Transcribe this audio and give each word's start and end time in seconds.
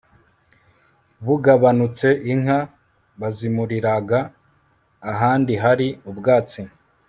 bugabanutse, 1.25 2.07
inka 2.33 2.59
bazimuriraga 3.19 4.19
ahandi 5.11 5.53
hari 5.63 5.87
ubwatsi 6.09 6.61